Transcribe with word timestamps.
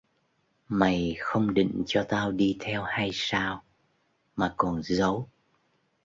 Mày 0.69 1.15
không 1.19 1.53
định 1.53 1.83
cho 1.87 2.05
tao 2.09 2.31
đi 2.31 2.57
theo 2.59 2.83
hay 2.83 3.09
sao 3.13 3.63
mà 4.35 4.53
còn 4.57 4.81
giấu 4.83 5.29